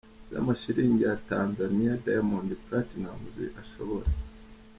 z'amashilingi 0.31 1.01
ya 1.07 1.15
Tanzaniya 1.29 1.99
Diamond 2.05 2.49
Platnumz 2.65 3.35
ashobora 3.61 4.07